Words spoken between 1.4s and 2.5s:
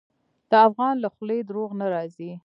دروغ نه راځي.